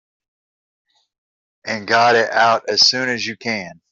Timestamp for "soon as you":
2.89-3.37